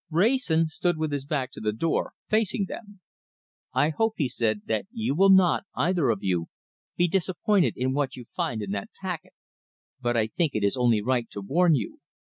[0.09, 3.01] Wrayson stood with his back to the door, facing them.
[3.71, 6.47] "I hope," he said, "that you will not, either of you,
[6.97, 9.33] be disappointed in what you find in that packet.
[10.01, 11.99] But I think it is only right to warn you.